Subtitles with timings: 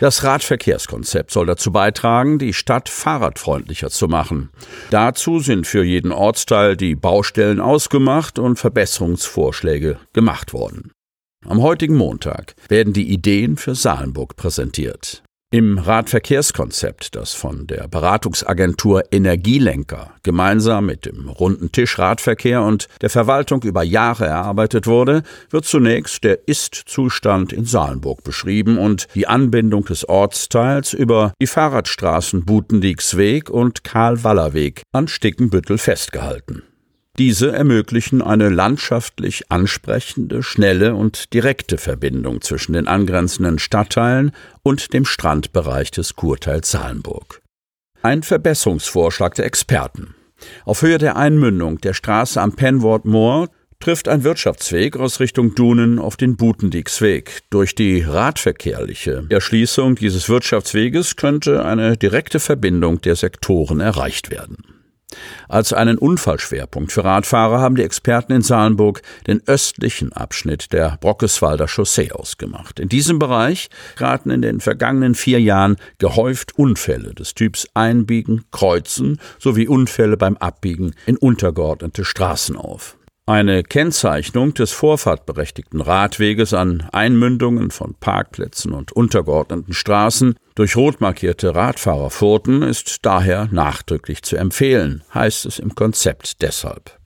[0.00, 4.48] Das Radverkehrskonzept soll dazu beitragen, die Stadt fahrradfreundlicher zu machen.
[4.88, 10.92] Dazu sind für jeden Ortsteil die Baustellen ausgemacht und Verbesserungsvorschläge gemacht worden.
[11.48, 15.22] Am heutigen Montag werden die Ideen für Salenburg präsentiert.
[15.52, 23.10] Im Radverkehrskonzept, das von der Beratungsagentur Energielenker gemeinsam mit dem runden Tisch Radverkehr und der
[23.10, 29.84] Verwaltung über Jahre erarbeitet wurde, wird zunächst der Ist-Zustand in Salenburg beschrieben und die Anbindung
[29.84, 36.64] des Ortsteils über die Fahrradstraßen Butendieksweg und Karl-Waller-Weg an Stickenbüttel festgehalten.
[37.18, 45.06] Diese ermöglichen eine landschaftlich ansprechende, schnelle und direkte Verbindung zwischen den angrenzenden Stadtteilen und dem
[45.06, 47.40] Strandbereich des Kurteils Salenburg.
[48.02, 50.14] Ein Verbesserungsvorschlag der Experten.
[50.66, 53.48] Auf Höhe der Einmündung der Straße am Penward Moor
[53.80, 57.42] trifft ein Wirtschaftsweg aus Richtung Dunen auf den Butendieksweg.
[57.48, 64.75] Durch die radverkehrliche Erschließung dieses Wirtschaftsweges könnte eine direkte Verbindung der Sektoren erreicht werden.
[65.48, 71.68] Als einen Unfallschwerpunkt für Radfahrer haben die Experten in Salenburg den östlichen Abschnitt der Brockeswalder
[71.68, 72.80] Chaussee ausgemacht.
[72.80, 79.20] In diesem Bereich traten in den vergangenen vier Jahren gehäuft Unfälle des Typs Einbiegen, Kreuzen
[79.38, 82.95] sowie Unfälle beim Abbiegen in untergeordnete Straßen auf.
[83.28, 91.52] Eine Kennzeichnung des vorfahrtberechtigten Radweges an Einmündungen von Parkplätzen und untergeordneten Straßen durch rot markierte
[91.52, 97.00] Radfahrerfurten ist daher nachdrücklich zu empfehlen, heißt es im Konzept deshalb.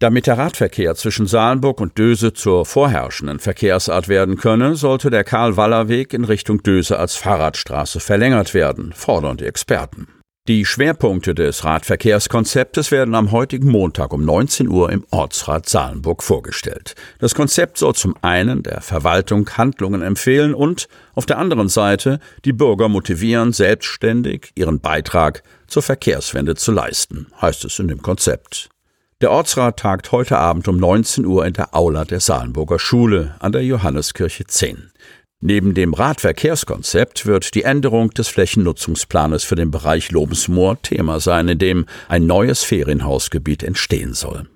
[0.00, 6.14] Damit der Radverkehr zwischen Salenburg und Döse zur vorherrschenden Verkehrsart werden könne, sollte der Karl-Waller-Weg
[6.14, 10.08] in Richtung Döse als Fahrradstraße verlängert werden, fordern die Experten.
[10.46, 16.94] Die Schwerpunkte des Radverkehrskonzeptes werden am heutigen Montag um 19 Uhr im Ortsrat Salenburg vorgestellt.
[17.18, 22.52] Das Konzept soll zum einen der Verwaltung Handlungen empfehlen und auf der anderen Seite die
[22.52, 28.68] Bürger motivieren, selbstständig ihren Beitrag zur Verkehrswende zu leisten, heißt es in dem Konzept.
[29.22, 33.52] Der Ortsrat tagt heute Abend um 19 Uhr in der Aula der Salenburger Schule an
[33.52, 34.90] der Johanneskirche 10.
[35.46, 41.58] Neben dem Radverkehrskonzept wird die Änderung des Flächennutzungsplanes für den Bereich Lobensmoor Thema sein, in
[41.58, 44.48] dem ein neues Ferienhausgebiet entstehen soll.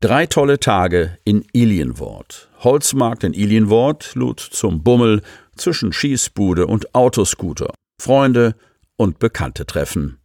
[0.00, 2.50] Drei tolle Tage in Ilienwort.
[2.58, 5.22] Holzmarkt in Ilienwort lud zum Bummel
[5.54, 7.72] zwischen Schießbude und Autoscooter.
[8.00, 8.56] Freunde
[8.96, 10.18] und Bekannte treffen.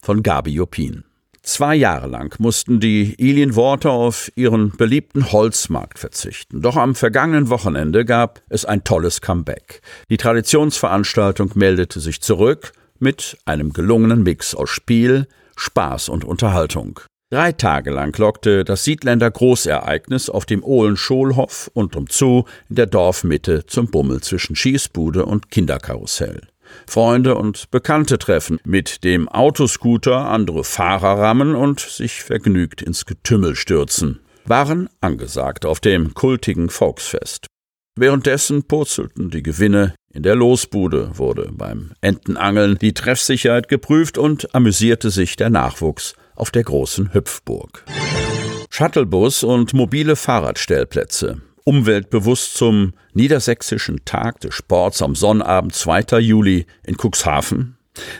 [0.00, 1.04] Von Gabi Jopin.
[1.50, 6.62] Zwei Jahre lang mussten die Ilienworte auf ihren beliebten Holzmarkt verzichten.
[6.62, 9.82] Doch am vergangenen Wochenende gab es ein tolles Comeback.
[10.10, 17.00] Die Traditionsveranstaltung meldete sich zurück mit einem gelungenen Mix aus Spiel, Spaß und Unterhaltung.
[17.30, 23.66] Drei Tage lang lockte das Siedländer Großereignis auf dem Ohlen-Scholhof und umzu in der Dorfmitte
[23.66, 26.42] zum Bummel zwischen Schießbude und Kinderkarussell.
[26.86, 33.56] Freunde und Bekannte treffen, mit dem Autoscooter andere Fahrer rammen und sich vergnügt ins Getümmel
[33.56, 37.46] stürzen, waren angesagt auf dem kultigen Volksfest.
[37.96, 45.10] Währenddessen purzelten die Gewinne in der Losbude, wurde beim Entenangeln die Treffsicherheit geprüft und amüsierte
[45.10, 47.84] sich der Nachwuchs auf der großen Hüpfburg.
[48.70, 56.18] Shuttlebus und mobile Fahrradstellplätze, umweltbewusst zum Niedersächsischen Tag des Sports am Sonnabend 2.
[56.18, 57.76] Juli in Cuxhaven.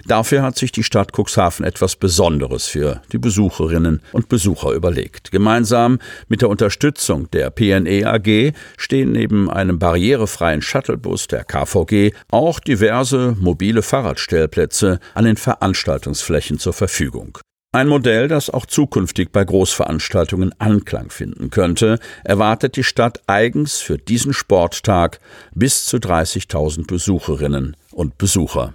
[0.07, 5.31] Dafür hat sich die Stadt Cuxhaven etwas Besonderes für die Besucherinnen und Besucher überlegt.
[5.31, 5.99] Gemeinsam
[6.29, 13.37] mit der Unterstützung der PNE AG stehen neben einem barrierefreien Shuttlebus der KVG auch diverse
[13.39, 17.39] mobile Fahrradstellplätze an den Veranstaltungsflächen zur Verfügung.
[17.73, 23.97] Ein Modell, das auch zukünftig bei Großveranstaltungen Anklang finden könnte, erwartet die Stadt eigens für
[23.97, 25.21] diesen Sporttag
[25.55, 28.75] bis zu 30.000 Besucherinnen und Besucher.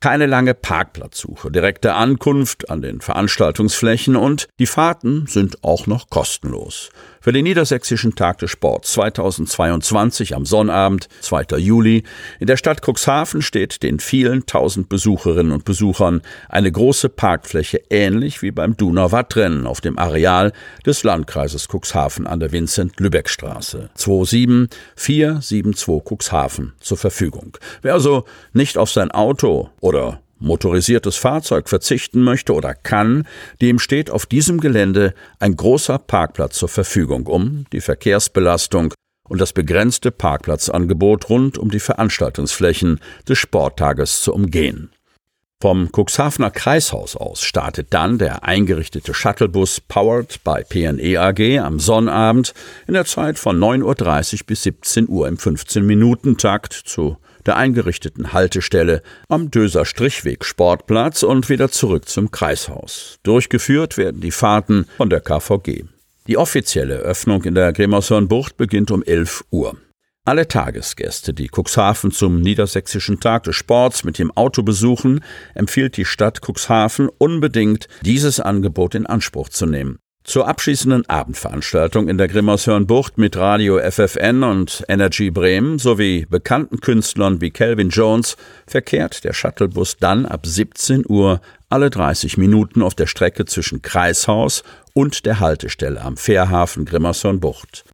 [0.00, 6.90] Keine lange Parkplatzsuche, direkte Ankunft an den Veranstaltungsflächen und die Fahrten sind auch noch kostenlos.
[7.26, 11.58] Für den Niedersächsischen Tag des Sports 2022 am Sonnabend, 2.
[11.58, 12.04] Juli,
[12.38, 18.42] in der Stadt Cuxhaven steht den vielen tausend Besucherinnen und Besuchern eine große Parkfläche ähnlich
[18.42, 20.52] wie beim Donau-Wattrennen auf dem Areal
[20.86, 27.58] des Landkreises Cuxhaven an der Vincent-Lübeck-Straße 27472 Cuxhaven zur Verfügung.
[27.82, 33.26] Wer also nicht auf sein Auto oder motorisiertes Fahrzeug verzichten möchte oder kann,
[33.60, 38.92] dem steht auf diesem Gelände ein großer Parkplatz zur Verfügung, um die Verkehrsbelastung
[39.28, 44.90] und das begrenzte Parkplatzangebot rund um die Veranstaltungsflächen des Sporttages zu umgehen.
[45.62, 52.52] Vom Cuxhavener Kreishaus aus startet dann der eingerichtete Shuttlebus Powered by PNE AG am Sonnabend
[52.86, 57.16] in der Zeit von 9.30 Uhr bis 17 Uhr im 15-Minuten-Takt zu
[57.46, 63.18] der eingerichteten Haltestelle am Döser Strichweg Sportplatz und wieder zurück zum Kreishaus.
[63.22, 65.84] Durchgeführt werden die Fahrten von der KVG.
[66.26, 69.76] Die offizielle Öffnung in der Grimmershörnbucht beginnt um 11 Uhr.
[70.24, 75.22] Alle Tagesgäste, die Cuxhaven zum Niedersächsischen Tag des Sports mit dem Auto besuchen,
[75.54, 80.00] empfiehlt die Stadt Cuxhaven unbedingt, dieses Angebot in Anspruch zu nehmen.
[80.26, 87.40] Zur abschließenden Abendveranstaltung in der Grimmershörnbucht mit Radio FFN und Energy Bremen sowie bekannten Künstlern
[87.40, 88.36] wie Calvin Jones
[88.66, 94.64] verkehrt der Shuttlebus dann ab 17 Uhr alle 30 Minuten auf der Strecke zwischen Kreishaus
[94.94, 97.84] und der Haltestelle am Fährhafen Grimmershörnbucht.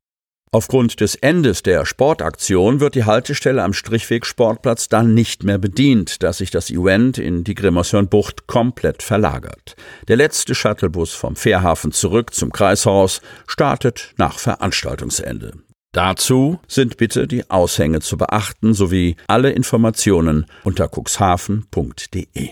[0.54, 6.22] Aufgrund des Endes der Sportaktion wird die Haltestelle am Strichweg Sportplatz dann nicht mehr bedient,
[6.22, 9.76] da sich das Event in die Grimmershörnbucht komplett verlagert.
[10.08, 15.52] Der letzte Shuttlebus vom Fährhafen zurück zum Kreishaus startet nach Veranstaltungsende.
[15.92, 22.50] Dazu sind bitte die Aushänge zu beachten sowie alle Informationen unter cuxhaven.de.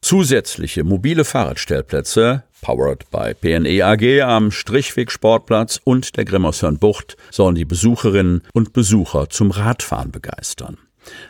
[0.00, 7.54] Zusätzliche mobile Fahrradstellplätze powered by PNE AG am Strichweg Sportplatz und der Grimmershörn Bucht sollen
[7.54, 10.78] die Besucherinnen und Besucher zum Radfahren begeistern.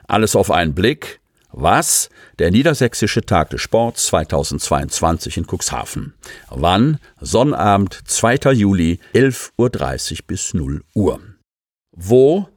[0.06, 1.20] Alles auf einen Blick.
[1.50, 2.08] Was?
[2.38, 6.14] Der Niedersächsische Tag des Sports 2022 in Cuxhaven.
[6.48, 6.98] Wann?
[7.20, 8.52] Sonnabend, 2.
[8.52, 11.20] Juli, 11.30 Uhr bis 0 Uhr.
[11.94, 12.48] Wo?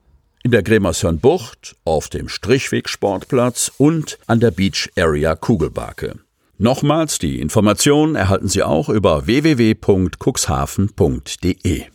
[0.43, 6.19] In der Grimmershörn Bucht, auf dem Strichweg Sportplatz und an der Beach Area Kugelbarke.
[6.57, 11.94] Nochmals, die Informationen erhalten Sie auch über www.cuxhaven.de.